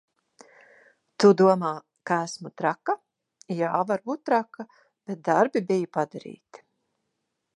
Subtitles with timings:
[1.23, 1.73] Tu domā,
[2.11, 2.95] ka esmu traka?
[3.59, 4.67] Jā, varbūt traka,
[5.11, 6.65] bet darbi bija padarīti.